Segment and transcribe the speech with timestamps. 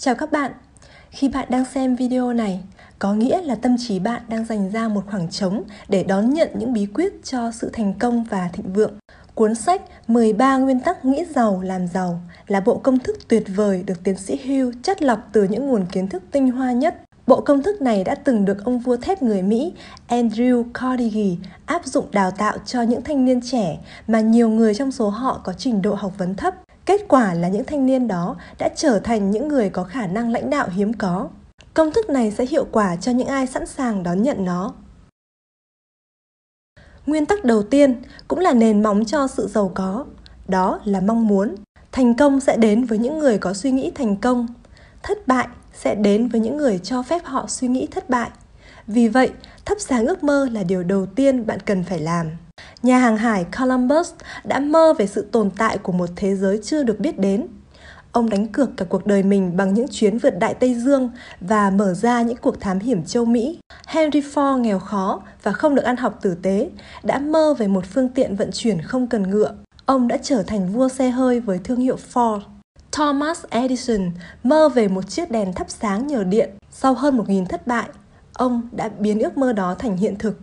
[0.00, 0.52] Chào các bạn.
[1.10, 2.60] Khi bạn đang xem video này,
[2.98, 6.48] có nghĩa là tâm trí bạn đang dành ra một khoảng trống để đón nhận
[6.54, 8.92] những bí quyết cho sự thành công và thịnh vượng.
[9.34, 13.82] Cuốn sách 13 nguyên tắc nghĩ giàu làm giàu là bộ công thức tuyệt vời
[13.86, 17.02] được tiến sĩ Hugh chất lọc từ những nguồn kiến thức tinh hoa nhất.
[17.26, 19.72] Bộ công thức này đã từng được ông vua thép người Mỹ
[20.08, 21.36] Andrew Carnegie
[21.66, 25.40] áp dụng đào tạo cho những thanh niên trẻ mà nhiều người trong số họ
[25.44, 26.54] có trình độ học vấn thấp.
[26.88, 30.30] Kết quả là những thanh niên đó đã trở thành những người có khả năng
[30.30, 31.28] lãnh đạo hiếm có.
[31.74, 34.74] Công thức này sẽ hiệu quả cho những ai sẵn sàng đón nhận nó.
[37.06, 40.04] Nguyên tắc đầu tiên cũng là nền móng cho sự giàu có,
[40.48, 41.54] đó là mong muốn.
[41.92, 44.46] Thành công sẽ đến với những người có suy nghĩ thành công,
[45.02, 48.30] thất bại sẽ đến với những người cho phép họ suy nghĩ thất bại.
[48.86, 49.30] Vì vậy,
[49.64, 52.26] thắp sáng ước mơ là điều đầu tiên bạn cần phải làm.
[52.82, 54.12] Nhà hàng hải Columbus
[54.44, 57.46] đã mơ về sự tồn tại của một thế giới chưa được biết đến.
[58.12, 61.70] Ông đánh cược cả cuộc đời mình bằng những chuyến vượt đại Tây Dương và
[61.70, 63.58] mở ra những cuộc thám hiểm châu Mỹ.
[63.86, 66.70] Henry Ford nghèo khó và không được ăn học tử tế,
[67.02, 69.54] đã mơ về một phương tiện vận chuyển không cần ngựa.
[69.86, 72.40] Ông đã trở thành vua xe hơi với thương hiệu Ford.
[72.92, 74.10] Thomas Edison
[74.42, 76.50] mơ về một chiếc đèn thắp sáng nhờ điện.
[76.70, 77.88] Sau hơn 1.000 thất bại,
[78.32, 80.38] ông đã biến ước mơ đó thành hiện thực.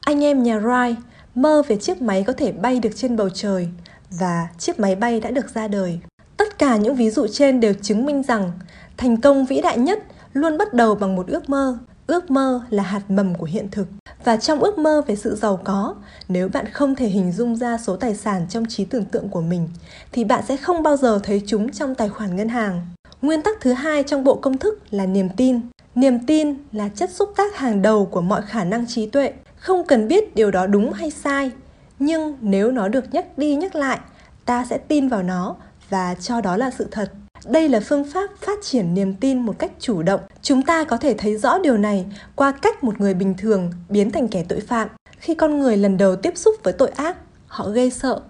[0.00, 0.94] Anh em nhà Wright
[1.34, 3.68] mơ về chiếc máy có thể bay được trên bầu trời
[4.10, 5.98] và chiếc máy bay đã được ra đời.
[6.36, 8.52] Tất cả những ví dụ trên đều chứng minh rằng
[8.96, 11.78] thành công vĩ đại nhất luôn bắt đầu bằng một ước mơ.
[12.06, 13.86] Ước mơ là hạt mầm của hiện thực.
[14.24, 15.94] Và trong ước mơ về sự giàu có,
[16.28, 19.40] nếu bạn không thể hình dung ra số tài sản trong trí tưởng tượng của
[19.40, 19.68] mình,
[20.12, 22.86] thì bạn sẽ không bao giờ thấy chúng trong tài khoản ngân hàng.
[23.22, 25.60] Nguyên tắc thứ hai trong bộ công thức là niềm tin.
[25.94, 29.32] Niềm tin là chất xúc tác hàng đầu của mọi khả năng trí tuệ.
[29.64, 31.50] Không cần biết điều đó đúng hay sai,
[31.98, 33.98] nhưng nếu nó được nhắc đi nhắc lại,
[34.44, 35.56] ta sẽ tin vào nó
[35.90, 37.12] và cho đó là sự thật.
[37.46, 40.20] Đây là phương pháp phát triển niềm tin một cách chủ động.
[40.42, 44.10] Chúng ta có thể thấy rõ điều này qua cách một người bình thường biến
[44.10, 44.88] thành kẻ tội phạm.
[45.18, 47.16] Khi con người lần đầu tiếp xúc với tội ác,
[47.46, 48.20] họ gây sợ,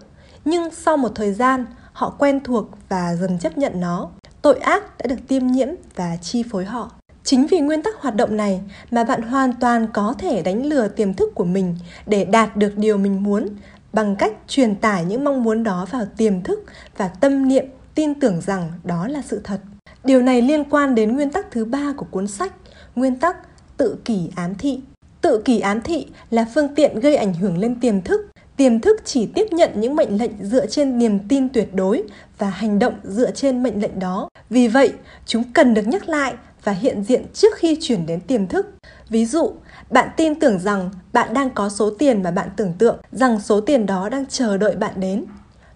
[0.45, 4.09] nhưng sau một thời gian, họ quen thuộc và dần chấp nhận nó.
[4.43, 6.91] Tội ác đã được tiêm nhiễm và chi phối họ.
[7.25, 10.89] Chính vì nguyên tắc hoạt động này mà bạn hoàn toàn có thể đánh lừa
[10.89, 11.77] tiềm thức của mình
[12.07, 13.49] để đạt được điều mình muốn
[13.93, 16.65] bằng cách truyền tải những mong muốn đó vào tiềm thức
[16.97, 17.65] và tâm niệm
[17.95, 19.61] tin tưởng rằng đó là sự thật.
[20.05, 22.53] Điều này liên quan đến nguyên tắc thứ ba của cuốn sách,
[22.95, 23.37] nguyên tắc
[23.77, 24.81] tự kỷ ám thị.
[25.21, 28.31] Tự kỷ ám thị là phương tiện gây ảnh hưởng lên tiềm thức.
[28.57, 32.03] Tiềm thức chỉ tiếp nhận những mệnh lệnh dựa trên niềm tin tuyệt đối
[32.39, 34.29] và hành động dựa trên mệnh lệnh đó.
[34.51, 34.93] Vì vậy,
[35.27, 38.67] chúng cần được nhắc lại và hiện diện trước khi chuyển đến tiềm thức.
[39.09, 39.53] Ví dụ,
[39.91, 43.61] bạn tin tưởng rằng bạn đang có số tiền mà bạn tưởng tượng, rằng số
[43.61, 45.25] tiền đó đang chờ đợi bạn đến.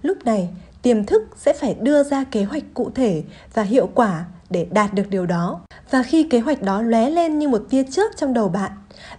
[0.02, 0.48] Lúc này,
[0.82, 3.22] tiềm thức sẽ phải đưa ra kế hoạch cụ thể
[3.54, 5.60] và hiệu quả để đạt được điều đó.
[5.90, 8.70] Và khi kế hoạch đó lóe lên như một tia chớp trong đầu bạn,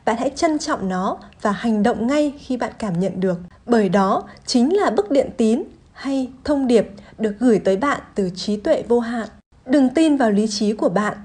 [0.06, 3.40] bạn hãy trân trọng nó và hành động ngay khi bạn cảm nhận được.
[3.66, 5.63] Bởi đó chính là bức điện tín
[5.94, 9.28] hay thông điệp được gửi tới bạn từ trí tuệ vô hạn.
[9.66, 11.18] Đừng tin vào lý trí của bạn.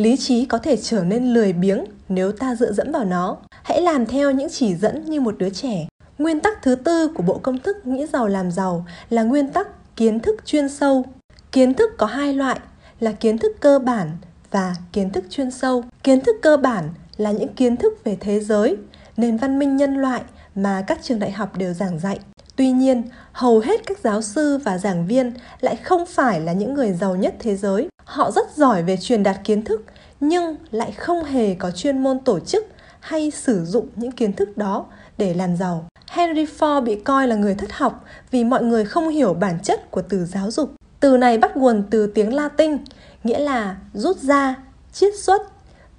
[0.00, 3.36] Lý trí có thể trở nên lười biếng nếu ta dựa dẫm vào nó.
[3.62, 5.88] Hãy làm theo những chỉ dẫn như một đứa trẻ.
[6.18, 9.96] Nguyên tắc thứ tư của bộ công thức nghĩ giàu làm giàu là nguyên tắc
[9.96, 11.04] kiến thức chuyên sâu
[11.52, 12.60] kiến thức có hai loại,
[13.00, 14.10] là kiến thức cơ bản
[14.50, 18.40] và kiến thức chuyên sâu kiến thức cơ bản là những kiến thức về thế
[18.40, 18.76] giới,
[19.16, 20.22] nền văn minh nhân loại
[20.54, 22.18] mà các trường đại học đều giảng dạy
[22.56, 23.02] tuy nhiên
[23.32, 27.16] hầu hết các giáo sư và giảng viên lại không phải là những người giàu
[27.16, 29.84] nhất thế giới họ rất giỏi về truyền đạt kiến thức
[30.20, 32.66] nhưng lại không hề có chuyên môn tổ chức
[33.00, 34.86] hay sử dụng những kiến thức đó
[35.18, 39.08] để làm giàu Henry Ford bị coi là người thất học vì mọi người không
[39.08, 40.72] hiểu bản chất của từ giáo dục.
[41.00, 42.76] Từ này bắt nguồn từ tiếng Latin,
[43.24, 44.54] nghĩa là rút ra,
[44.92, 45.42] chiết xuất,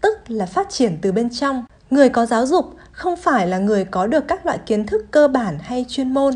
[0.02, 1.66] tức là phát triển từ bên trong.
[1.90, 5.28] Người có giáo dục không phải là người có được các loại kiến thức cơ
[5.28, 6.34] bản hay chuyên môn,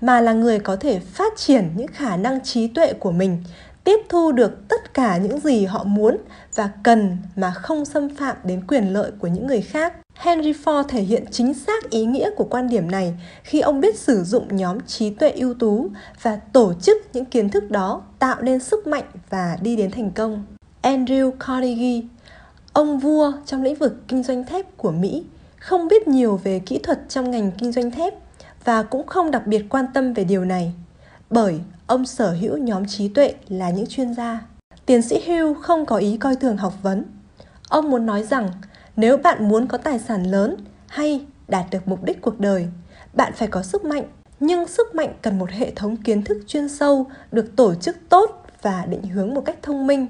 [0.00, 3.42] mà là người có thể phát triển những khả năng trí tuệ của mình,
[3.84, 6.16] tiếp thu được tất cả những gì họ muốn
[6.54, 9.92] và cần mà không xâm phạm đến quyền lợi của những người khác.
[10.14, 13.98] Henry Ford thể hiện chính xác ý nghĩa của quan điểm này khi ông biết
[13.98, 15.88] sử dụng nhóm trí tuệ ưu tú
[16.22, 20.10] và tổ chức những kiến thức đó tạo nên sức mạnh và đi đến thành
[20.10, 20.44] công.
[20.82, 22.02] Andrew Carnegie,
[22.72, 25.24] ông vua trong lĩnh vực kinh doanh thép của Mỹ,
[25.66, 28.14] không biết nhiều về kỹ thuật trong ngành kinh doanh thép
[28.64, 30.72] và cũng không đặc biệt quan tâm về điều này,
[31.30, 34.40] bởi ông sở hữu nhóm trí tuệ là những chuyên gia.
[34.86, 37.04] Tiến sĩ Hugh không có ý coi thường học vấn.
[37.68, 38.50] Ông muốn nói rằng
[38.96, 42.68] nếu bạn muốn có tài sản lớn hay đạt được mục đích cuộc đời,
[43.14, 44.04] bạn phải có sức mạnh,
[44.40, 48.46] nhưng sức mạnh cần một hệ thống kiến thức chuyên sâu được tổ chức tốt
[48.62, 50.06] và định hướng một cách thông minh.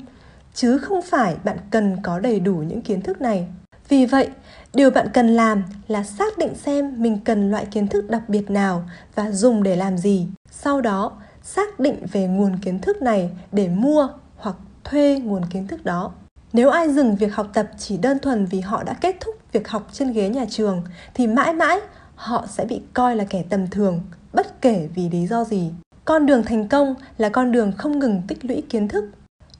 [0.55, 3.47] chứ không phải bạn cần có đầy đủ những kiến thức này.
[3.89, 4.29] Vì vậy,
[4.77, 8.51] điều bạn cần làm là xác định xem mình cần loại kiến thức đặc biệt
[8.51, 10.29] nào và dùng để làm gì.
[10.51, 11.13] Sau đó,
[11.43, 16.13] xác định về nguồn kiến thức này để mua hoặc thuê nguồn kiến thức đó.
[16.53, 19.69] Nếu ai dừng việc học tập chỉ đơn thuần vì họ đã kết thúc việc
[19.69, 20.83] học trên ghế nhà trường
[21.15, 21.81] thì mãi mãi
[22.15, 24.01] họ sẽ bị coi là kẻ tầm thường,
[24.33, 25.71] bất kể vì lý do gì.
[26.05, 29.05] Con đường thành công là con đường không ngừng tích lũy kiến thức.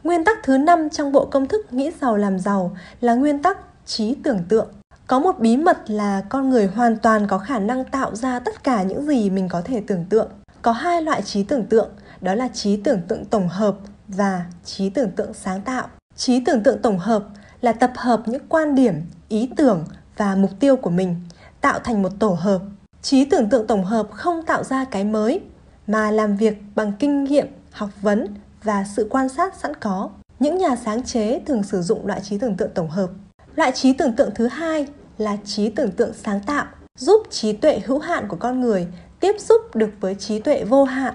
[0.05, 3.59] Nguyên tắc thứ năm trong bộ công thức nghĩ giàu làm giàu là nguyên tắc
[3.87, 4.69] trí tưởng tượng.
[5.07, 8.65] Có một bí mật là con người hoàn toàn có khả năng tạo ra tất
[8.65, 10.31] cả những gì mình có thể tưởng tượng.
[10.63, 11.89] Có hai loại trí tưởng tượng,
[12.21, 13.77] đó là trí tưởng tượng tổng hợp
[14.09, 15.89] và trí tưởng tượng sáng tạo.
[16.17, 17.25] Trí tưởng tượng tổng hợp
[17.61, 18.95] là tập hợp những quan điểm,
[19.29, 19.85] ý tưởng
[20.17, 21.17] và mục tiêu của mình
[21.61, 22.63] tạo thành một tổ hợp.
[23.03, 25.41] Trí tưởng tượng tổng hợp không tạo ra cái mới
[25.87, 30.11] mà làm việc bằng kinh nghiệm, học vấn và sự quan sát sẵn có.
[30.39, 33.11] Những nhà sáng chế thường sử dụng loại trí tưởng tượng tổng hợp.
[33.57, 34.87] Loại trí tưởng tượng thứ hai
[35.19, 36.67] là trí tưởng tượng sáng tạo,
[36.99, 38.87] giúp trí tuệ hữu hạn của con người
[39.21, 41.15] tiếp xúc được với trí tuệ vô hạn,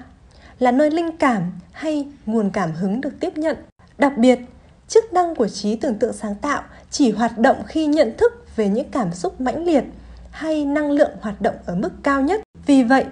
[0.60, 3.58] là nơi linh cảm hay nguồn cảm hứng được tiếp nhận.
[3.98, 4.40] Đặc biệt,
[4.88, 8.70] chức năng của trí tưởng tượng sáng tạo chỉ hoạt động khi nhận thức về
[8.70, 9.84] những cảm xúc mãnh liệt
[10.32, 12.42] hay năng lượng hoạt động ở mức cao nhất.
[12.66, 13.06] Vì vậy,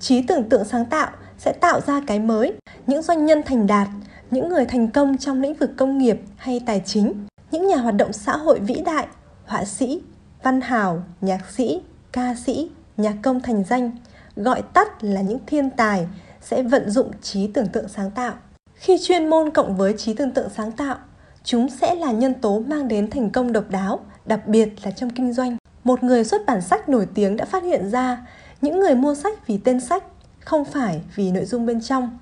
[0.00, 2.52] trí tưởng tượng sáng tạo sẽ tạo ra cái mới.
[2.86, 3.88] Những doanh nhân thành đạt,
[4.30, 7.12] những người thành công trong lĩnh vực công nghiệp hay tài chính,
[7.50, 9.06] những nhà hoạt động xã hội vĩ đại,
[9.44, 10.02] họa sĩ,
[10.42, 11.80] văn hào, nhạc sĩ,
[12.12, 13.90] ca sĩ, nhạc công thành danh,
[14.36, 16.06] gọi tắt là những thiên tài
[16.40, 18.34] sẽ vận dụng trí tưởng tượng sáng tạo.
[18.74, 20.96] Khi chuyên môn cộng với trí tưởng tượng sáng tạo,
[21.44, 25.10] chúng sẽ là nhân tố mang đến thành công độc đáo, đặc biệt là trong
[25.10, 25.56] kinh doanh.
[25.84, 28.26] Một người xuất bản sách nổi tiếng đã phát hiện ra
[28.60, 30.04] những người mua sách vì tên sách,
[30.40, 32.18] không phải vì nội dung bên trong.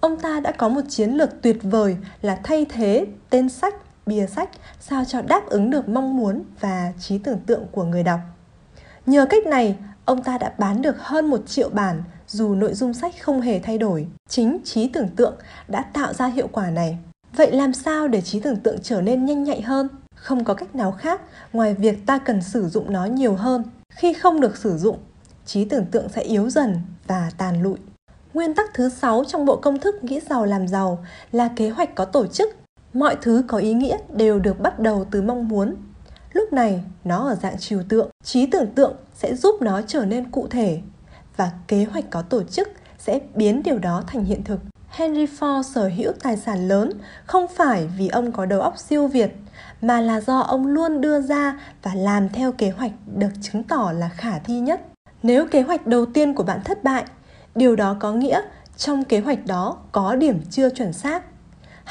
[0.00, 3.74] Ông ta đã có một chiến lược tuyệt vời là thay thế tên sách,
[4.06, 4.50] bìa sách
[4.80, 8.20] sao cho đáp ứng được mong muốn và trí tưởng tượng của người đọc.
[9.06, 12.94] Nhờ cách này, ông ta đã bán được hơn một triệu bản dù nội dung
[12.94, 14.06] sách không hề thay đổi.
[14.28, 15.34] Chính trí tưởng tượng
[15.68, 16.98] đã tạo ra hiệu quả này.
[17.36, 19.88] Vậy làm sao để trí tưởng tượng trở nên nhanh nhạy hơn?
[20.14, 21.20] Không có cách nào khác
[21.52, 23.64] ngoài việc ta cần sử dụng nó nhiều hơn.
[23.94, 24.98] Khi không được sử dụng,
[25.46, 27.78] trí tưởng tượng sẽ yếu dần và tàn lụi.
[28.34, 31.94] Nguyên tắc thứ sáu trong bộ công thức nghĩ giàu làm giàu là kế hoạch
[31.94, 32.59] có tổ chức.
[32.94, 35.74] Mọi thứ có ý nghĩa đều được bắt đầu từ mong muốn.
[36.32, 38.10] Lúc này, nó ở dạng trừu tượng.
[38.24, 40.80] Trí tưởng tượng sẽ giúp nó trở nên cụ thể
[41.36, 44.60] và kế hoạch có tổ chức sẽ biến điều đó thành hiện thực.
[44.88, 46.92] Henry Ford sở hữu tài sản lớn
[47.26, 49.36] không phải vì ông có đầu óc siêu việt,
[49.82, 53.92] mà là do ông luôn đưa ra và làm theo kế hoạch được chứng tỏ
[53.96, 54.80] là khả thi nhất.
[55.22, 57.04] Nếu kế hoạch đầu tiên của bạn thất bại,
[57.54, 58.40] điều đó có nghĩa
[58.76, 61.24] trong kế hoạch đó có điểm chưa chuẩn xác.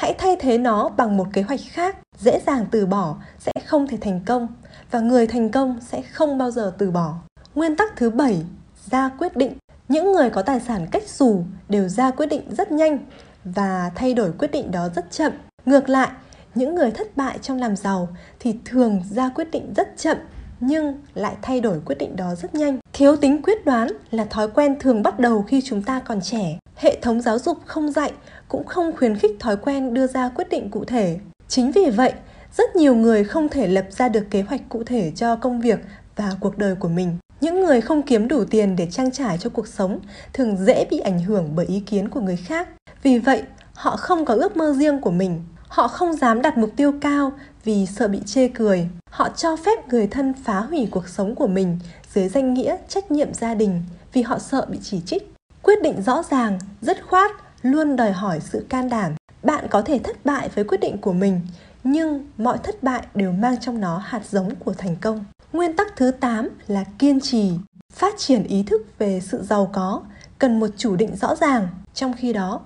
[0.00, 3.86] Hãy thay thế nó bằng một kế hoạch khác, dễ dàng từ bỏ sẽ không
[3.86, 4.48] thể thành công
[4.90, 7.14] và người thành công sẽ không bao giờ từ bỏ.
[7.54, 8.42] Nguyên tắc thứ bảy,
[8.86, 9.56] ra quyết định
[9.88, 12.98] những người có tài sản cách xù đều ra quyết định rất nhanh
[13.44, 15.32] và thay đổi quyết định đó rất chậm.
[15.66, 16.08] Ngược lại,
[16.54, 18.08] những người thất bại trong làm giàu
[18.38, 20.16] thì thường ra quyết định rất chậm
[20.60, 22.78] nhưng lại thay đổi quyết định đó rất nhanh.
[22.92, 26.58] Thiếu tính quyết đoán là thói quen thường bắt đầu khi chúng ta còn trẻ.
[26.76, 28.12] Hệ thống giáo dục không dạy
[28.48, 31.18] cũng không khuyến khích thói quen đưa ra quyết định cụ thể.
[31.48, 32.12] Chính vì vậy,
[32.56, 35.78] rất nhiều người không thể lập ra được kế hoạch cụ thể cho công việc
[36.16, 37.16] và cuộc đời của mình.
[37.40, 40.00] Những người không kiếm đủ tiền để trang trải cho cuộc sống
[40.32, 42.68] thường dễ bị ảnh hưởng bởi ý kiến của người khác.
[43.02, 43.42] Vì vậy,
[43.74, 45.42] họ không có ước mơ riêng của mình.
[45.70, 47.32] Họ không dám đặt mục tiêu cao
[47.64, 48.88] vì sợ bị chê cười.
[49.10, 51.78] Họ cho phép người thân phá hủy cuộc sống của mình
[52.14, 55.32] dưới danh nghĩa trách nhiệm gia đình vì họ sợ bị chỉ trích.
[55.62, 57.30] Quyết định rõ ràng, dứt khoát,
[57.62, 59.12] luôn đòi hỏi sự can đảm.
[59.42, 61.40] Bạn có thể thất bại với quyết định của mình,
[61.84, 65.24] nhưng mọi thất bại đều mang trong nó hạt giống của thành công.
[65.52, 67.52] Nguyên tắc thứ 8 là kiên trì.
[67.92, 70.02] Phát triển ý thức về sự giàu có
[70.38, 72.60] cần một chủ định rõ ràng, trong khi đó,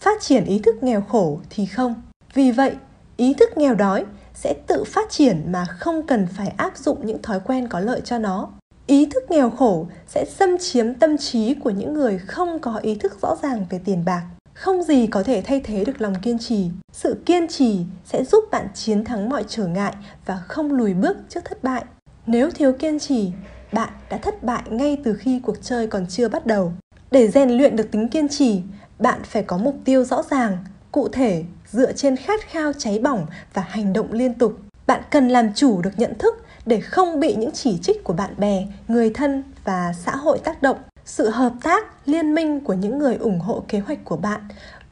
[0.00, 1.94] phát triển ý thức nghèo khổ thì không.
[2.38, 2.72] Vì vậy,
[3.16, 4.04] ý thức nghèo đói
[4.34, 8.00] sẽ tự phát triển mà không cần phải áp dụng những thói quen có lợi
[8.04, 8.48] cho nó.
[8.86, 12.94] Ý thức nghèo khổ sẽ xâm chiếm tâm trí của những người không có ý
[12.94, 14.22] thức rõ ràng về tiền bạc.
[14.54, 16.70] Không gì có thể thay thế được lòng kiên trì.
[16.92, 19.94] Sự kiên trì sẽ giúp bạn chiến thắng mọi trở ngại
[20.26, 21.84] và không lùi bước trước thất bại.
[22.26, 23.32] Nếu thiếu kiên trì,
[23.72, 26.72] bạn đã thất bại ngay từ khi cuộc chơi còn chưa bắt đầu.
[27.10, 28.62] Để rèn luyện được tính kiên trì,
[28.98, 30.58] bạn phải có mục tiêu rõ ràng,
[30.92, 34.58] cụ thể, dựa trên khát khao cháy bỏng và hành động liên tục.
[34.86, 38.34] Bạn cần làm chủ được nhận thức để không bị những chỉ trích của bạn
[38.38, 40.78] bè, người thân và xã hội tác động.
[41.04, 44.40] Sự hợp tác, liên minh của những người ủng hộ kế hoạch của bạn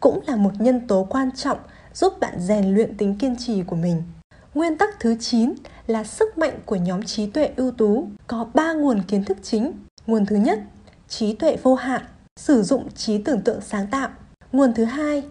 [0.00, 1.58] cũng là một nhân tố quan trọng
[1.94, 4.02] giúp bạn rèn luyện tính kiên trì của mình.
[4.54, 5.54] Nguyên tắc thứ 9
[5.86, 9.72] là sức mạnh của nhóm trí tuệ ưu tú, có 3 nguồn kiến thức chính.
[10.06, 10.58] Nguồn thứ nhất,
[11.08, 12.02] trí tuệ vô hạn,
[12.36, 14.08] sử dụng trí tưởng tượng sáng tạo.
[14.52, 15.22] Nguồn thứ hai,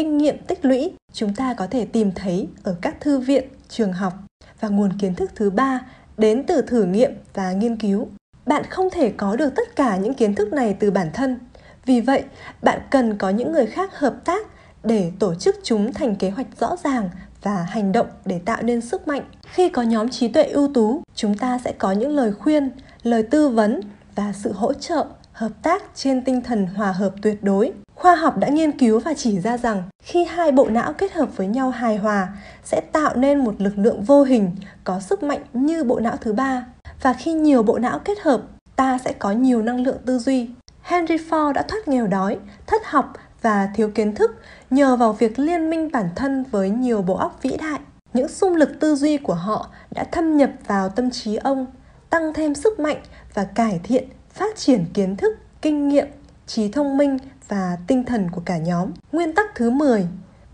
[0.00, 3.92] kinh nghiệm tích lũy, chúng ta có thể tìm thấy ở các thư viện, trường
[3.92, 4.12] học.
[4.60, 5.80] Và nguồn kiến thức thứ ba
[6.18, 8.08] đến từ thử nghiệm và nghiên cứu.
[8.46, 11.38] Bạn không thể có được tất cả những kiến thức này từ bản thân.
[11.86, 12.24] Vì vậy,
[12.62, 14.46] bạn cần có những người khác hợp tác
[14.84, 17.10] để tổ chức chúng thành kế hoạch rõ ràng
[17.42, 19.22] và hành động để tạo nên sức mạnh.
[19.52, 22.70] Khi có nhóm trí tuệ ưu tú, chúng ta sẽ có những lời khuyên,
[23.02, 23.80] lời tư vấn
[24.14, 27.72] và sự hỗ trợ, hợp tác trên tinh thần hòa hợp tuyệt đối.
[28.00, 31.36] Khoa học đã nghiên cứu và chỉ ra rằng khi hai bộ não kết hợp
[31.36, 32.28] với nhau hài hòa
[32.64, 34.50] sẽ tạo nên một lực lượng vô hình
[34.84, 36.66] có sức mạnh như bộ não thứ ba.
[37.02, 38.42] Và khi nhiều bộ não kết hợp,
[38.76, 40.50] ta sẽ có nhiều năng lượng tư duy.
[40.82, 44.30] Henry Ford đã thoát nghèo đói, thất học và thiếu kiến thức
[44.70, 47.80] nhờ vào việc liên minh bản thân với nhiều bộ óc vĩ đại.
[48.12, 51.66] Những xung lực tư duy của họ đã thâm nhập vào tâm trí ông,
[52.10, 52.98] tăng thêm sức mạnh
[53.34, 56.06] và cải thiện, phát triển kiến thức, kinh nghiệm,
[56.46, 57.18] trí thông minh
[57.50, 58.90] và tinh thần của cả nhóm.
[59.12, 60.06] Nguyên tắc thứ 10,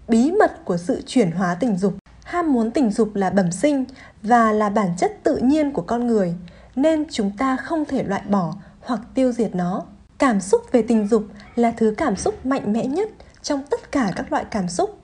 [0.09, 1.95] bí mật của sự chuyển hóa tình dục.
[2.25, 3.85] Ham muốn tình dục là bẩm sinh
[4.23, 6.35] và là bản chất tự nhiên của con người,
[6.77, 9.83] nên chúng ta không thể loại bỏ hoặc tiêu diệt nó.
[10.19, 11.25] Cảm xúc về tình dục
[11.55, 13.09] là thứ cảm xúc mạnh mẽ nhất
[13.43, 14.99] trong tất cả các loại cảm xúc.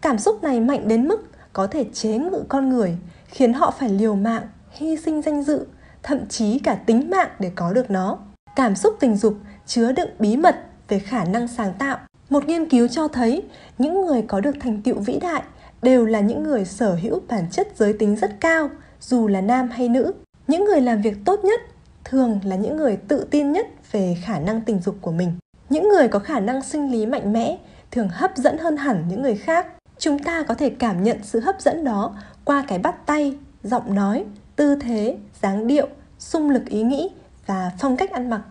[0.00, 3.88] Cảm xúc này mạnh đến mức có thể chế ngự con người, khiến họ phải
[3.88, 5.66] liều mạng, hy sinh danh dự,
[6.02, 8.18] thậm chí cả tính mạng để có được nó.
[8.56, 9.34] Cảm xúc tình dục
[9.66, 10.56] chứa đựng bí mật
[10.92, 11.98] về khả năng sáng tạo.
[12.30, 13.42] Một nghiên cứu cho thấy
[13.78, 15.42] những người có được thành tựu vĩ đại
[15.82, 18.70] đều là những người sở hữu bản chất giới tính rất cao,
[19.00, 20.12] dù là nam hay nữ.
[20.46, 21.60] Những người làm việc tốt nhất
[22.04, 25.32] thường là những người tự tin nhất về khả năng tình dục của mình.
[25.68, 27.58] Những người có khả năng sinh lý mạnh mẽ
[27.90, 29.66] thường hấp dẫn hơn hẳn những người khác.
[29.98, 33.94] Chúng ta có thể cảm nhận sự hấp dẫn đó qua cái bắt tay, giọng
[33.94, 34.24] nói,
[34.56, 37.10] tư thế, dáng điệu, xung lực ý nghĩ
[37.46, 38.42] và phong cách ăn mặc.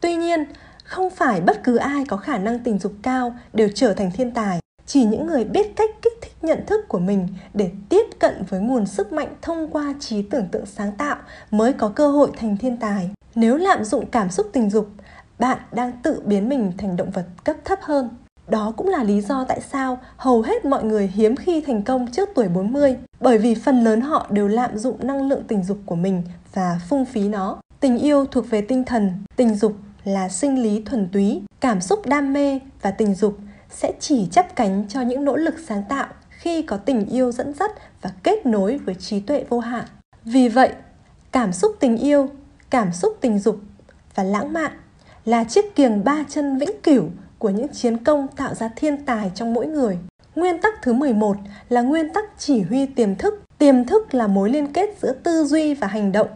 [0.00, 0.44] Tuy nhiên,
[0.94, 4.30] không phải bất cứ ai có khả năng tình dục cao đều trở thành thiên
[4.30, 4.58] tài.
[4.86, 8.60] Chỉ những người biết cách kích thích nhận thức của mình để tiếp cận với
[8.60, 11.16] nguồn sức mạnh thông qua trí tưởng tượng sáng tạo
[11.50, 13.10] mới có cơ hội thành thiên tài.
[13.34, 14.88] Nếu lạm dụng cảm xúc tình dục
[15.38, 18.08] bạn đang tự biến mình thành động vật cấp thấp hơn.
[18.48, 22.06] Đó cũng là lý do tại sao hầu hết mọi người hiếm khi thành công
[22.06, 25.78] trước tuổi 40 bởi vì phần lớn họ đều lạm dụng năng lượng tình dục
[25.86, 26.22] của mình
[26.54, 27.56] và phung phí nó.
[27.80, 29.72] Tình yêu thuộc về tinh thần, tình dục
[30.04, 33.38] là sinh lý thuần túy, cảm xúc đam mê và tình dục
[33.70, 37.54] sẽ chỉ chấp cánh cho những nỗ lực sáng tạo khi có tình yêu dẫn
[37.54, 37.70] dắt
[38.02, 39.84] và kết nối với trí tuệ vô hạn.
[40.24, 40.72] Vì vậy,
[41.32, 42.28] cảm xúc tình yêu,
[42.70, 43.60] cảm xúc tình dục
[44.14, 44.72] và lãng mạn
[45.24, 47.04] là chiếc kiềng ba chân vĩnh cửu
[47.38, 49.98] của những chiến công tạo ra thiên tài trong mỗi người.
[50.34, 51.36] Nguyên tắc thứ 11
[51.68, 53.42] là nguyên tắc chỉ huy tiềm thức.
[53.58, 56.28] Tiềm thức là mối liên kết giữa tư duy và hành động.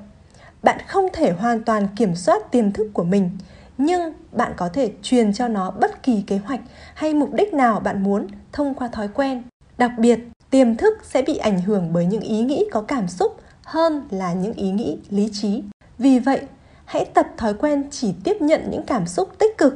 [0.63, 3.31] Bạn không thể hoàn toàn kiểm soát tiềm thức của mình,
[3.79, 6.61] nhưng bạn có thể truyền cho nó bất kỳ kế hoạch
[6.95, 9.43] hay mục đích nào bạn muốn thông qua thói quen.
[9.79, 10.19] Đặc biệt,
[10.51, 14.33] tiềm thức sẽ bị ảnh hưởng bởi những ý nghĩ có cảm xúc hơn là
[14.33, 15.63] những ý nghĩ lý trí.
[15.99, 16.41] Vì vậy,
[16.85, 19.75] hãy tập thói quen chỉ tiếp nhận những cảm xúc tích cực.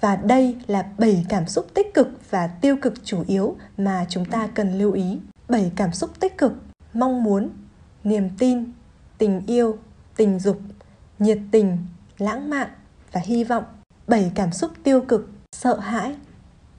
[0.00, 4.24] Và đây là 7 cảm xúc tích cực và tiêu cực chủ yếu mà chúng
[4.24, 5.18] ta cần lưu ý.
[5.48, 6.52] 7 cảm xúc tích cực:
[6.94, 7.48] mong muốn,
[8.04, 8.72] niềm tin,
[9.18, 9.78] tình yêu,
[10.16, 10.60] tình dục,
[11.18, 11.78] nhiệt tình,
[12.18, 12.68] lãng mạn,
[13.12, 13.64] và hy vọng
[14.06, 16.14] bảy cảm xúc tiêu cực, sợ hãi,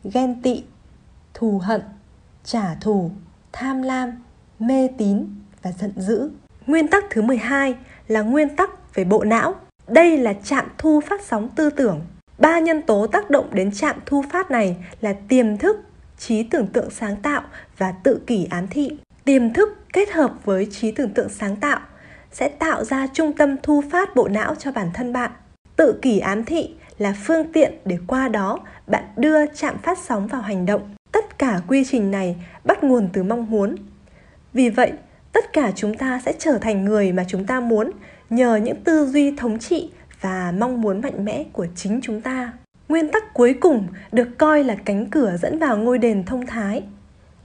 [0.04, 0.64] ghen tị,
[1.34, 1.82] thù hận,
[2.44, 3.12] trả thù,
[3.52, 4.24] tham lam,
[4.60, 5.26] mê tín
[5.62, 6.30] và giận dữ.
[6.68, 7.76] Nguyên tắc thứ 12
[8.08, 9.56] là nguyên tắc về bộ não.
[9.88, 12.02] Đây là trạm thu phát sóng tư tưởng.
[12.38, 15.78] Ba nhân tố tác động đến trạm thu phát này là tiềm thức,
[16.18, 17.44] trí tưởng tượng sáng tạo
[17.78, 18.98] và tự kỷ ám thị.
[19.24, 21.80] Tiềm thức kết hợp với trí tưởng tượng sáng tạo
[22.32, 25.32] sẽ tạo ra trung tâm thu phát bộ não cho bản thân bạn.
[25.76, 30.28] Tự kỷ ám thị là phương tiện để qua đó bạn đưa chạm phát sóng
[30.28, 30.96] vào hành động.
[31.12, 33.76] Tất cả quy trình này bắt nguồn từ mong muốn.
[34.54, 34.92] Vì vậy,
[35.32, 37.92] tất cả chúng ta sẽ trở thành người mà chúng ta muốn
[38.30, 42.54] nhờ những tư duy thống trị và mong muốn mạnh mẽ của chính chúng ta.
[42.90, 46.84] Nguyên tắc cuối cùng được coi là cánh cửa dẫn vào ngôi đền thông thái.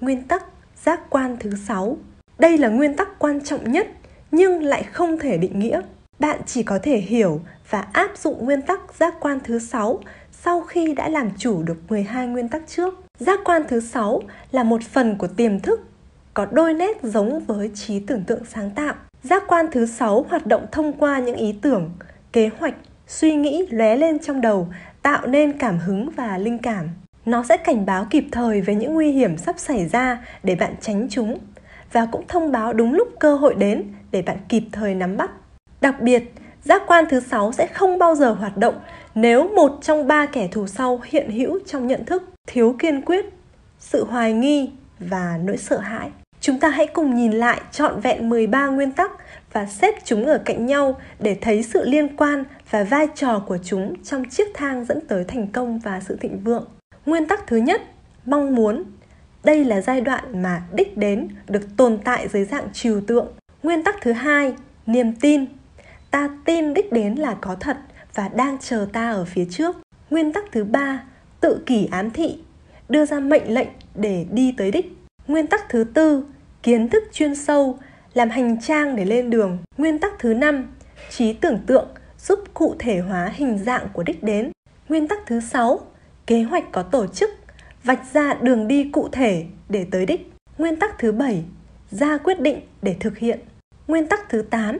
[0.00, 0.44] Nguyên tắc
[0.84, 1.96] giác quan thứ sáu.
[2.38, 3.88] Đây là nguyên tắc quan trọng nhất
[4.30, 5.80] nhưng lại không thể định nghĩa.
[6.18, 10.00] Bạn chỉ có thể hiểu và áp dụng nguyên tắc giác quan thứ 6
[10.32, 12.94] sau khi đã làm chủ được 12 nguyên tắc trước.
[13.18, 14.22] Giác quan thứ 6
[14.52, 15.80] là một phần của tiềm thức,
[16.34, 18.94] có đôi nét giống với trí tưởng tượng sáng tạo.
[19.22, 21.90] Giác quan thứ 6 hoạt động thông qua những ý tưởng,
[22.32, 22.74] kế hoạch,
[23.06, 24.68] suy nghĩ lóe lên trong đầu,
[25.02, 26.88] tạo nên cảm hứng và linh cảm.
[27.24, 30.74] Nó sẽ cảnh báo kịp thời về những nguy hiểm sắp xảy ra để bạn
[30.80, 31.38] tránh chúng
[31.92, 35.30] và cũng thông báo đúng lúc cơ hội đến để bạn kịp thời nắm bắt.
[35.80, 36.32] Đặc biệt,
[36.64, 38.74] giác quan thứ sáu sẽ không bao giờ hoạt động
[39.14, 43.24] nếu một trong ba kẻ thù sau hiện hữu trong nhận thức thiếu kiên quyết,
[43.78, 44.70] sự hoài nghi
[45.00, 46.10] và nỗi sợ hãi.
[46.40, 49.10] Chúng ta hãy cùng nhìn lại trọn vẹn 13 nguyên tắc
[49.52, 53.58] và xếp chúng ở cạnh nhau để thấy sự liên quan và vai trò của
[53.64, 56.64] chúng trong chiếc thang dẫn tới thành công và sự thịnh vượng.
[57.06, 57.82] Nguyên tắc thứ nhất,
[58.26, 58.84] mong muốn.
[59.44, 63.26] Đây là giai đoạn mà đích đến được tồn tại dưới dạng trừu tượng.
[63.62, 64.54] Nguyên tắc thứ hai,
[64.86, 65.44] niềm tin.
[66.10, 67.76] Ta tin đích đến là có thật
[68.14, 69.76] và đang chờ ta ở phía trước.
[70.10, 71.04] Nguyên tắc thứ ba,
[71.40, 72.38] tự kỷ ám thị,
[72.88, 74.92] đưa ra mệnh lệnh để đi tới đích.
[75.26, 76.24] Nguyên tắc thứ tư,
[76.62, 77.78] kiến thức chuyên sâu,
[78.14, 79.58] làm hành trang để lên đường.
[79.78, 80.66] Nguyên tắc thứ năm,
[81.10, 81.88] trí tưởng tượng,
[82.18, 84.52] giúp cụ thể hóa hình dạng của đích đến.
[84.88, 85.80] Nguyên tắc thứ sáu,
[86.26, 87.30] kế hoạch có tổ chức,
[87.84, 90.32] vạch ra đường đi cụ thể để tới đích.
[90.58, 91.44] Nguyên tắc thứ bảy,
[91.90, 93.40] ra quyết định để thực hiện.
[93.86, 94.78] Nguyên tắc thứ 8,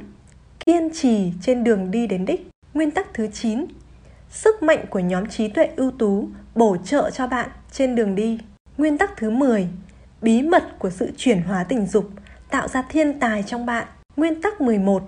[0.69, 2.49] kiên trì trên đường đi đến đích.
[2.75, 3.67] Nguyên tắc thứ 9,
[4.31, 8.39] sức mạnh của nhóm trí tuệ ưu tú bổ trợ cho bạn trên đường đi.
[8.79, 9.69] Nguyên tắc thứ 10,
[10.23, 12.11] bí mật của sự chuyển hóa tình dục
[12.51, 13.87] tạo ra thiên tài trong bạn.
[14.17, 15.03] Nguyên tắc 11,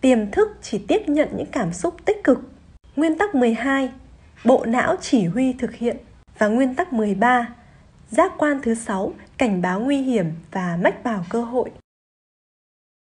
[0.00, 2.38] tiềm thức chỉ tiếp nhận những cảm xúc tích cực.
[2.96, 3.90] Nguyên tắc 12,
[4.44, 5.96] bộ não chỉ huy thực hiện.
[6.38, 7.48] Và nguyên tắc 13,
[8.10, 11.70] giác quan thứ 6, cảnh báo nguy hiểm và mách bảo cơ hội.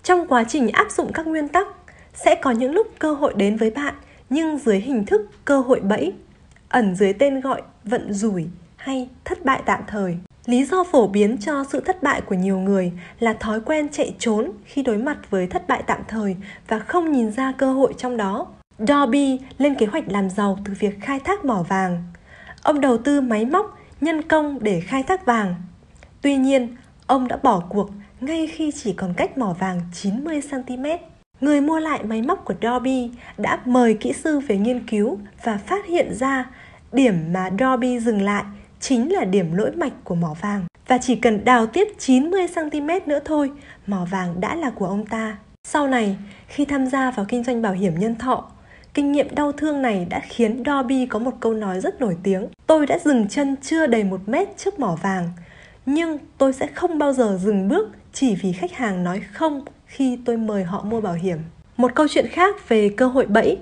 [0.03, 1.67] Trong quá trình áp dụng các nguyên tắc,
[2.15, 3.93] sẽ có những lúc cơ hội đến với bạn
[4.29, 6.13] nhưng dưới hình thức cơ hội bẫy,
[6.69, 8.45] ẩn dưới tên gọi vận rủi
[8.77, 10.17] hay thất bại tạm thời.
[10.45, 14.15] Lý do phổ biến cho sự thất bại của nhiều người là thói quen chạy
[14.19, 16.35] trốn khi đối mặt với thất bại tạm thời
[16.67, 18.47] và không nhìn ra cơ hội trong đó.
[18.79, 22.03] Dobby lên kế hoạch làm giàu từ việc khai thác mỏ vàng.
[22.61, 25.55] Ông đầu tư máy móc, nhân công để khai thác vàng.
[26.21, 26.75] Tuy nhiên,
[27.07, 27.89] ông đã bỏ cuộc
[28.21, 30.85] ngay khi chỉ còn cách mỏ vàng 90 cm.
[31.45, 35.57] Người mua lại máy móc của Dobby đã mời kỹ sư về nghiên cứu và
[35.57, 36.49] phát hiện ra
[36.91, 38.43] điểm mà Dobby dừng lại
[38.79, 40.65] chính là điểm lỗi mạch của mỏ vàng.
[40.87, 43.51] Và chỉ cần đào tiếp 90cm nữa thôi,
[43.87, 45.37] mỏ vàng đã là của ông ta.
[45.67, 46.17] Sau này,
[46.47, 48.51] khi tham gia vào kinh doanh bảo hiểm nhân thọ,
[48.93, 52.47] kinh nghiệm đau thương này đã khiến Dobby có một câu nói rất nổi tiếng.
[52.67, 55.29] Tôi đã dừng chân chưa đầy một mét trước mỏ vàng,
[55.85, 60.19] nhưng tôi sẽ không bao giờ dừng bước chỉ vì khách hàng nói không khi
[60.25, 61.37] tôi mời họ mua bảo hiểm.
[61.77, 63.57] Một câu chuyện khác về cơ hội bẫy.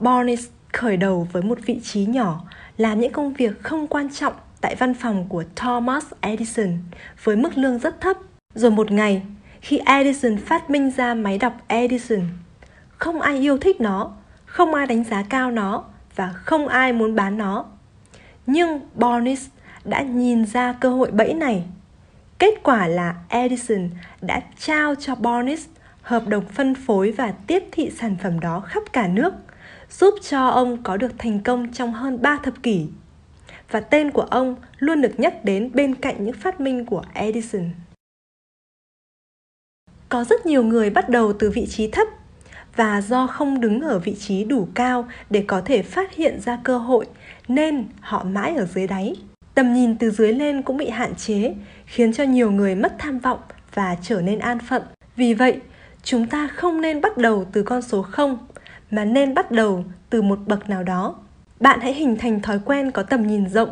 [0.00, 2.44] Barnes khởi đầu với một vị trí nhỏ,
[2.76, 6.78] làm những công việc không quan trọng tại văn phòng của Thomas Edison
[7.24, 8.16] với mức lương rất thấp.
[8.54, 9.22] Rồi một ngày,
[9.60, 12.20] khi Edison phát minh ra máy đọc Edison,
[12.90, 14.12] không ai yêu thích nó,
[14.46, 15.84] không ai đánh giá cao nó
[16.16, 17.64] và không ai muốn bán nó.
[18.46, 19.46] Nhưng Barnes
[19.84, 21.64] đã nhìn ra cơ hội bẫy này.
[22.38, 25.66] Kết quả là Edison đã trao cho Barnes
[26.02, 29.34] hợp đồng phân phối và tiếp thị sản phẩm đó khắp cả nước,
[29.90, 32.86] giúp cho ông có được thành công trong hơn 3 thập kỷ
[33.70, 37.70] và tên của ông luôn được nhắc đến bên cạnh những phát minh của Edison.
[40.08, 42.08] Có rất nhiều người bắt đầu từ vị trí thấp
[42.76, 46.58] và do không đứng ở vị trí đủ cao để có thể phát hiện ra
[46.64, 47.06] cơ hội
[47.48, 49.14] nên họ mãi ở dưới đáy.
[49.54, 51.54] Tầm nhìn từ dưới lên cũng bị hạn chế,
[51.88, 53.38] khiến cho nhiều người mất tham vọng
[53.74, 54.82] và trở nên an phận.
[55.16, 55.60] Vì vậy,
[56.02, 58.38] chúng ta không nên bắt đầu từ con số 0
[58.90, 61.14] mà nên bắt đầu từ một bậc nào đó.
[61.60, 63.70] Bạn hãy hình thành thói quen có tầm nhìn rộng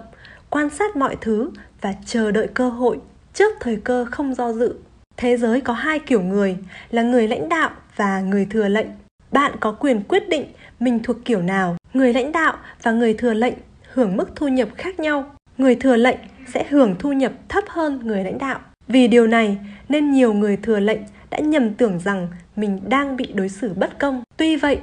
[0.51, 1.51] quan sát mọi thứ
[1.81, 2.99] và chờ đợi cơ hội
[3.35, 4.75] trước thời cơ không do dự.
[5.17, 6.57] Thế giới có hai kiểu người
[6.91, 8.87] là người lãnh đạo và người thừa lệnh.
[9.33, 10.47] Bạn có quyền quyết định
[10.81, 11.77] mình thuộc kiểu nào.
[11.95, 13.55] Người lãnh đạo và người thừa lệnh
[13.93, 16.19] hưởng mức thu nhập khác nhau người thừa lệnh
[16.53, 20.57] sẽ hưởng thu nhập thấp hơn người lãnh đạo vì điều này nên nhiều người
[20.57, 24.79] thừa lệnh đã nhầm tưởng rằng mình đang bị đối xử bất công tuy vậy,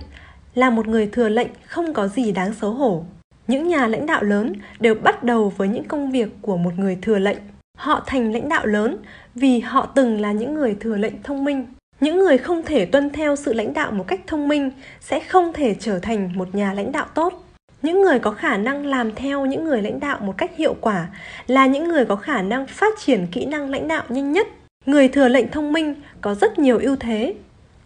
[0.56, 3.06] là một người thừa lệnh không có gì đáng xấu hổ.
[3.48, 6.98] Những nhà lãnh đạo lớn đều bắt đầu với những công việc của một người
[7.02, 7.38] thừa lệnh.
[7.78, 8.98] Họ thành lãnh đạo lớn
[9.36, 11.66] vì họ từng là những người thừa lệnh thông minh.
[12.00, 15.54] Những người không thể tuân theo sự lãnh đạo một cách thông minh sẽ không
[15.54, 17.43] thể trở thành một nhà lãnh đạo tốt.
[17.84, 21.08] Những người có khả năng làm theo những người lãnh đạo một cách hiệu quả
[21.48, 24.48] là những người có khả năng phát triển kỹ năng lãnh đạo nhanh nhất.
[24.86, 27.34] Người thừa lệnh thông minh có rất nhiều ưu thế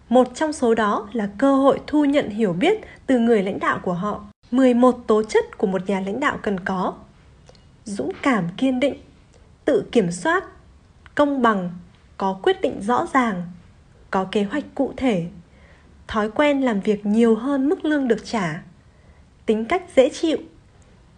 [0.10, 3.80] một trong số đó là cơ hội thu nhận hiểu biết từ người lãnh đạo
[3.84, 4.22] của họ.
[4.52, 6.94] 11 tố chất của một nhà lãnh đạo cần có.
[7.86, 8.96] Dũng cảm kiên định,
[9.66, 10.44] tự kiểm soát,
[11.16, 11.70] công bằng,
[12.18, 13.44] có quyết định rõ ràng,
[14.12, 15.26] có kế hoạch cụ thể,
[16.08, 18.64] thói quen làm việc nhiều hơn mức lương được trả,
[19.48, 20.38] tính cách dễ chịu,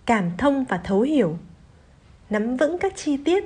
[0.05, 1.37] cảm thông và thấu hiểu,
[2.29, 3.43] nắm vững các chi tiết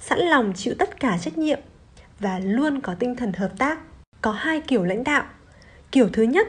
[0.00, 1.58] sẵn lòng chịu tất cả trách nhiệm
[2.20, 3.78] và luôn có tinh thần hợp tác.
[4.20, 5.24] Có hai kiểu lãnh đạo.
[5.92, 6.48] Kiểu thứ nhất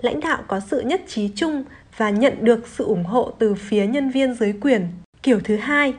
[0.00, 1.64] lãnh đạo có sự nhất trí chung
[1.96, 4.88] và nhận được sự ủng hộ từ phía nhân viên dưới quyền.
[5.22, 5.94] Kiểu thứ hai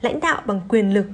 [0.00, 1.06] lãnh đạo bằng quyền lực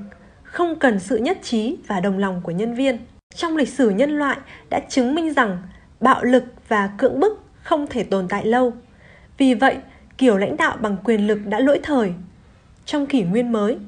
[0.42, 2.98] không cần sự nhất trí và đồng lòng của nhân viên.
[3.34, 4.38] Trong lịch sử nhân loại
[4.70, 5.62] đã chứng minh rằng
[6.00, 8.72] bạo lực và cưỡng bức không thể tồn tại lâu
[9.38, 9.76] vì vậy
[10.18, 12.12] kiểu lãnh đạo bằng quyền lực đã lỗi thời
[12.84, 13.78] trong kỷ nguyên mới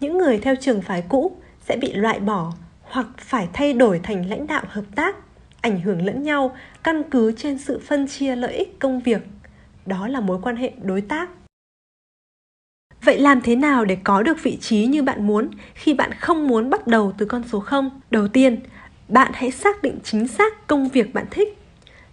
[0.00, 4.30] những người theo trường phái cũ sẽ bị loại bỏ hoặc phải thay đổi thành
[4.30, 5.16] lãnh đạo hợp tác
[5.60, 9.22] ảnh hưởng lẫn nhau căn cứ trên sự phân chia lợi ích công việc
[9.86, 11.30] đó là mối quan hệ đối tác
[13.02, 16.48] Vậy làm thế nào để có được vị trí như bạn muốn khi bạn không
[16.48, 17.90] muốn bắt đầu từ con số 0?
[18.10, 18.56] Đầu tiên,
[19.08, 21.58] bạn hãy xác định chính xác công việc bạn thích.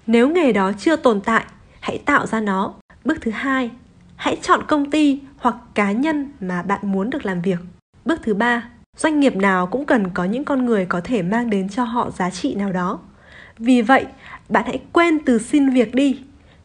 [0.08, 1.46] Nếu nghề đó chưa tồn tại,
[1.86, 2.74] hãy tạo ra nó.
[3.06, 3.72] Bước thứ hai,
[4.16, 7.60] hãy chọn công ty hoặc cá nhân mà bạn muốn được làm việc.
[8.06, 11.50] Bước thứ ba, doanh nghiệp nào cũng cần có những con người có thể mang
[11.50, 13.00] đến cho họ giá trị nào đó.
[13.58, 14.06] Vì vậy,
[14.50, 16.20] bạn hãy quên từ xin việc đi.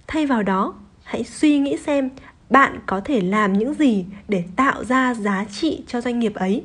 [0.06, 2.11] Thay vào đó, hãy suy nghĩ xem
[2.50, 6.64] bạn có thể làm những gì để tạo ra giá trị cho doanh nghiệp ấy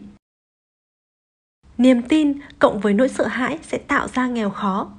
[1.78, 4.92] niềm tin cộng với nỗi sợ hãi sẽ tạo ra nghèo khó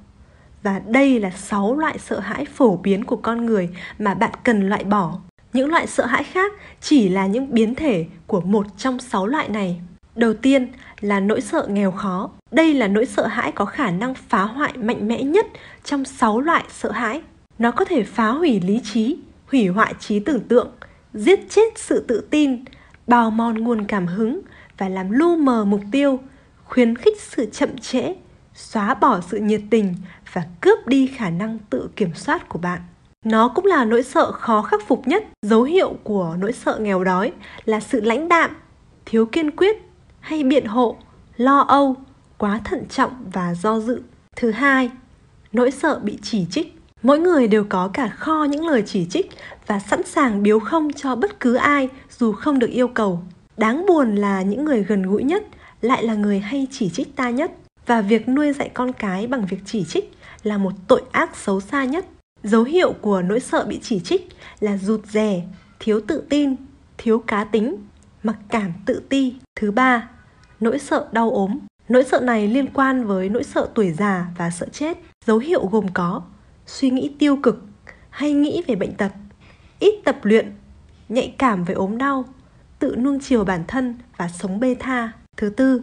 [0.63, 4.69] và đây là 6 loại sợ hãi phổ biến của con người mà bạn cần
[4.69, 5.19] loại bỏ.
[5.53, 9.49] Những loại sợ hãi khác chỉ là những biến thể của một trong 6 loại
[9.49, 9.81] này.
[10.15, 10.67] Đầu tiên
[11.01, 12.29] là nỗi sợ nghèo khó.
[12.51, 15.45] Đây là nỗi sợ hãi có khả năng phá hoại mạnh mẽ nhất
[15.83, 17.21] trong 6 loại sợ hãi.
[17.59, 19.17] Nó có thể phá hủy lý trí,
[19.51, 20.71] hủy hoại trí tưởng tượng,
[21.13, 22.65] giết chết sự tự tin,
[23.07, 24.41] bào mòn nguồn cảm hứng
[24.77, 26.19] và làm lu mờ mục tiêu,
[26.65, 28.15] khuyến khích sự chậm trễ,
[28.53, 29.95] xóa bỏ sự nhiệt tình
[30.33, 32.81] và cướp đi khả năng tự kiểm soát của bạn.
[33.25, 35.23] Nó cũng là nỗi sợ khó khắc phục nhất.
[35.41, 37.31] Dấu hiệu của nỗi sợ nghèo đói
[37.65, 38.51] là sự lãnh đạm,
[39.05, 39.77] thiếu kiên quyết
[40.19, 40.97] hay biện hộ,
[41.37, 41.95] lo âu,
[42.37, 44.01] quá thận trọng và do dự.
[44.35, 44.91] Thứ hai,
[45.51, 49.29] nỗi sợ bị chỉ trích mỗi người đều có cả kho những lời chỉ trích
[49.67, 53.21] và sẵn sàng biếu không cho bất cứ ai dù không được yêu cầu
[53.57, 55.43] đáng buồn là những người gần gũi nhất
[55.81, 57.51] lại là người hay chỉ trích ta nhất
[57.85, 61.61] và việc nuôi dạy con cái bằng việc chỉ trích là một tội ác xấu
[61.61, 62.05] xa nhất.
[62.43, 64.27] Dấu hiệu của nỗi sợ bị chỉ trích
[64.59, 65.43] là rụt rè,
[65.79, 66.55] thiếu tự tin,
[66.97, 67.75] thiếu cá tính,
[68.23, 69.35] mặc cảm tự ti.
[69.55, 70.09] Thứ ba,
[70.59, 71.59] nỗi sợ đau ốm.
[71.89, 74.97] Nỗi sợ này liên quan với nỗi sợ tuổi già và sợ chết.
[75.25, 76.21] Dấu hiệu gồm có
[76.65, 77.63] suy nghĩ tiêu cực
[78.09, 79.11] hay nghĩ về bệnh tật,
[79.79, 80.53] ít tập luyện,
[81.09, 82.25] nhạy cảm với ốm đau,
[82.79, 85.11] tự nuông chiều bản thân và sống bê tha.
[85.37, 85.81] Thứ tư,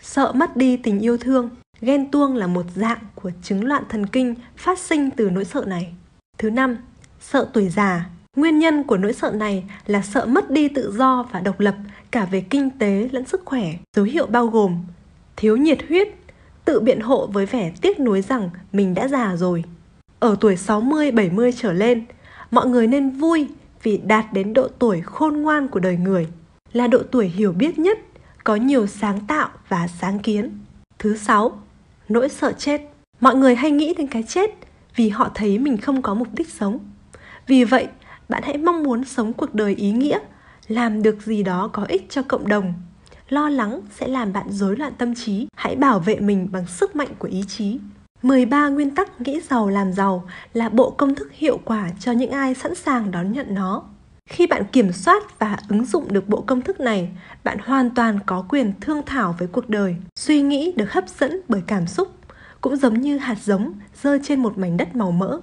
[0.00, 1.50] sợ mất đi tình yêu thương
[1.84, 5.64] ghen tuông là một dạng của chứng loạn thần kinh phát sinh từ nỗi sợ
[5.66, 5.94] này.
[6.38, 6.76] Thứ năm
[7.20, 8.06] sợ tuổi già.
[8.36, 11.74] Nguyên nhân của nỗi sợ này là sợ mất đi tự do và độc lập
[12.10, 13.72] cả về kinh tế lẫn sức khỏe.
[13.96, 14.84] Dấu hiệu bao gồm
[15.36, 16.08] thiếu nhiệt huyết
[16.64, 19.64] tự biện hộ với vẻ tiếc nuối rằng mình đã già rồi.
[20.18, 22.04] Ở tuổi 60, 70 trở lên,
[22.50, 23.48] mọi người nên vui
[23.82, 26.28] vì đạt đến độ tuổi khôn ngoan của đời người,
[26.72, 27.98] là độ tuổi hiểu biết nhất,
[28.44, 30.58] có nhiều sáng tạo và sáng kiến.
[30.98, 31.62] Thứ sáu,
[32.08, 32.80] nỗi sợ chết.
[33.20, 34.50] Mọi người hay nghĩ đến cái chết
[34.96, 36.78] vì họ thấy mình không có mục đích sống.
[37.46, 37.88] Vì vậy,
[38.28, 40.18] bạn hãy mong muốn sống cuộc đời ý nghĩa,
[40.68, 42.74] làm được gì đó có ích cho cộng đồng.
[43.28, 46.96] Lo lắng sẽ làm bạn rối loạn tâm trí, hãy bảo vệ mình bằng sức
[46.96, 47.78] mạnh của ý chí.
[48.22, 52.30] 13 nguyên tắc nghĩ giàu làm giàu là bộ công thức hiệu quả cho những
[52.30, 53.82] ai sẵn sàng đón nhận nó.
[54.26, 57.10] Khi bạn kiểm soát và ứng dụng được bộ công thức này,
[57.44, 59.96] bạn hoàn toàn có quyền thương thảo với cuộc đời.
[60.16, 62.08] Suy nghĩ được hấp dẫn bởi cảm xúc,
[62.60, 65.40] cũng giống như hạt giống rơi trên một mảnh đất màu mỡ.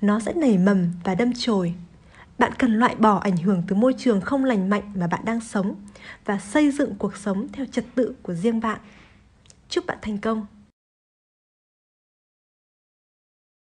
[0.00, 1.74] Nó sẽ nảy mầm và đâm chồi.
[2.38, 5.40] Bạn cần loại bỏ ảnh hưởng từ môi trường không lành mạnh mà bạn đang
[5.40, 5.74] sống
[6.24, 8.78] và xây dựng cuộc sống theo trật tự của riêng bạn.
[9.68, 10.46] Chúc bạn thành công!